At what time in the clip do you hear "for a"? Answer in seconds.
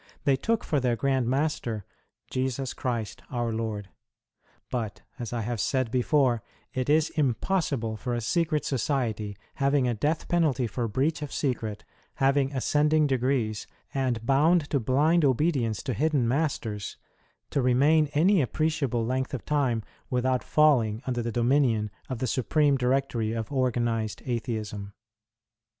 7.97-8.19